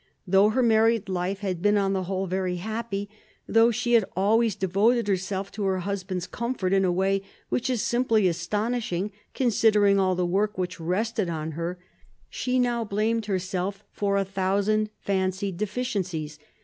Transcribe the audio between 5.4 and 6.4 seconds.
to her husband's